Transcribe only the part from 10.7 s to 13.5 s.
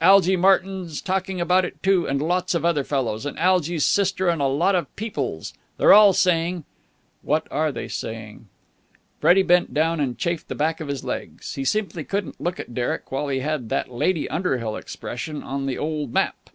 of his legs. He simply couldn't look at Derek while he